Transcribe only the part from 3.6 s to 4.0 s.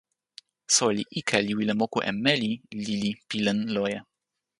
loje.